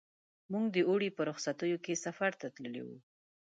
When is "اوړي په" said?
0.89-1.21